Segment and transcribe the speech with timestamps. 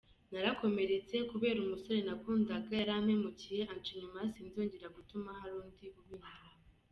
[0.31, 6.49] Narakomeretse kubera ko umusore nakundaga yarampemukiye anca inyuma, sinzongera gutuma hari undi ubinkora.